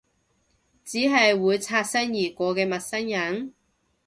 [0.83, 3.53] 只係會擦身而過嘅陌生人？